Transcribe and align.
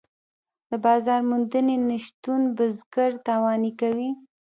د 0.69 0.71
بازار 0.85 1.19
موندنې 1.29 1.75
نشتون 1.89 2.41
بزګر 2.57 3.11
تاواني 3.27 3.71
کوي. 3.81 4.09